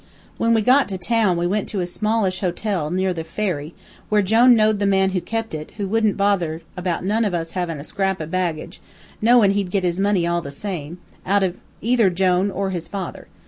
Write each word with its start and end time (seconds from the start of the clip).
When 0.39 0.55
we 0.55 0.63
got 0.63 0.89
to 0.89 0.97
town 0.97 1.37
we 1.37 1.45
went 1.45 1.69
to 1.69 1.79
a 1.79 1.85
smallish 1.85 2.39
hotel, 2.39 2.89
near 2.89 3.13
the 3.13 3.23
ferry, 3.23 3.75
where 4.09 4.23
Jone 4.23 4.55
knowed 4.55 4.79
the 4.79 4.87
man 4.87 5.11
who 5.11 5.21
kep' 5.21 5.53
it, 5.53 5.73
who 5.77 5.87
wouldn't 5.87 6.17
bother 6.17 6.63
about 6.75 7.05
none 7.05 7.23
of 7.23 7.35
us 7.35 7.51
havin' 7.51 7.79
a 7.79 7.83
scrap 7.83 8.19
of 8.19 8.31
baggage, 8.31 8.81
knowin' 9.21 9.51
he'd 9.51 9.69
get 9.69 9.83
his 9.83 9.99
money 9.99 10.25
all 10.25 10.41
the 10.41 10.49
same, 10.49 10.97
out 11.23 11.43
of 11.43 11.55
either 11.81 12.09
Jone 12.09 12.49
or 12.49 12.71
his 12.71 12.87
father. 12.87 13.27